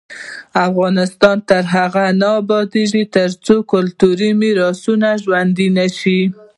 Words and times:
افغانستان 0.67 1.37
تر 1.49 1.63
هغو 1.75 2.07
نه 2.21 2.29
ابادیږي، 2.41 3.03
ترڅو 3.15 3.55
کلتوري 3.73 4.29
میراثونه 4.41 5.07
ژوندي 5.23 5.67
نشي. 5.77 6.21